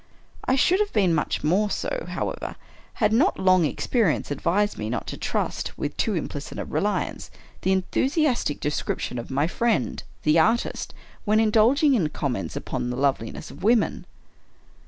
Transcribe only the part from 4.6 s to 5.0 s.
me